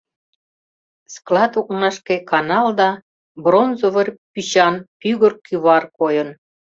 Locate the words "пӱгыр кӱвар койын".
4.99-6.29